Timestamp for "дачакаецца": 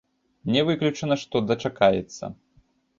1.53-2.23